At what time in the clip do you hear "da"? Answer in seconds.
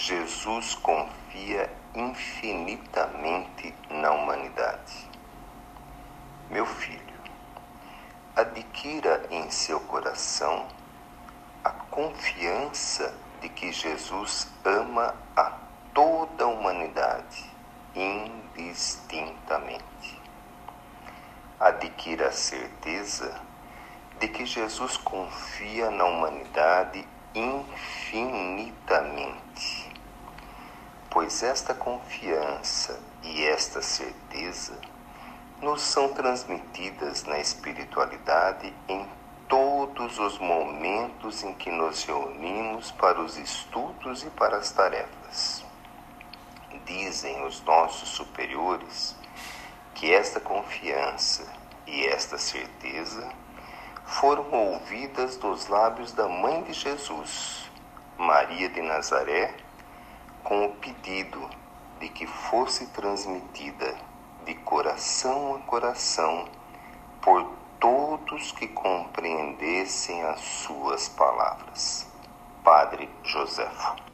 56.12-56.28